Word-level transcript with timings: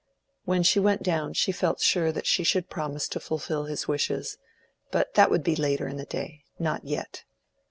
When 0.45 0.63
she 0.63 0.79
went 0.79 1.03
down 1.03 1.33
she 1.33 1.51
felt 1.51 1.79
sure 1.79 2.11
that 2.11 2.25
she 2.25 2.43
should 2.43 2.71
promise 2.71 3.07
to 3.09 3.19
fulfil 3.19 3.65
his 3.65 3.87
wishes; 3.87 4.39
but 4.89 5.13
that 5.13 5.29
would 5.29 5.43
be 5.43 5.55
later 5.55 5.87
in 5.87 5.97
the 5.97 6.05
day—not 6.05 6.83
yet. 6.83 7.23